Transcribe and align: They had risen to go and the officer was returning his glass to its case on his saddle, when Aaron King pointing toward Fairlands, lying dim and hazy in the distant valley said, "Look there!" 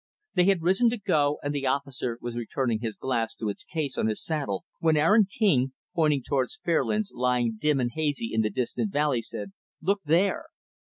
They 0.33 0.45
had 0.45 0.63
risen 0.63 0.89
to 0.89 0.97
go 0.97 1.37
and 1.43 1.53
the 1.53 1.67
officer 1.67 2.17
was 2.21 2.35
returning 2.35 2.79
his 2.79 2.97
glass 2.97 3.35
to 3.35 3.49
its 3.49 3.63
case 3.63 3.99
on 3.99 4.07
his 4.07 4.25
saddle, 4.25 4.65
when 4.79 4.97
Aaron 4.97 5.25
King 5.29 5.73
pointing 5.93 6.23
toward 6.23 6.49
Fairlands, 6.49 7.11
lying 7.13 7.57
dim 7.59 7.79
and 7.79 7.91
hazy 7.93 8.33
in 8.33 8.41
the 8.41 8.49
distant 8.49 8.91
valley 8.91 9.21
said, 9.21 9.51
"Look 9.79 9.99
there!" 10.03 10.45